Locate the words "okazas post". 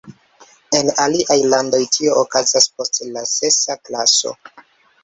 2.23-3.07